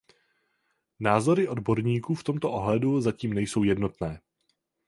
Názory 0.99 1.47
odborníků 1.47 2.15
v 2.15 2.23
tomto 2.23 2.51
ohledu 2.51 3.01
zatím 3.01 3.33
nejsou 3.33 3.63
jednotné. 3.63 4.21